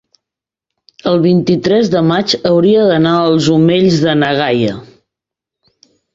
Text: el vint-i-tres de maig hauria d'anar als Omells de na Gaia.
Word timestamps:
el 1.11 1.19
vint-i-tres 1.25 1.91
de 1.97 2.01
maig 2.13 2.33
hauria 2.53 2.87
d'anar 2.93 3.13
als 3.27 3.51
Omells 3.59 4.01
de 4.09 4.19
na 4.25 4.33
Gaia. 4.43 4.75